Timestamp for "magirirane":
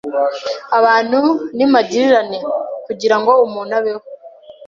1.73-2.39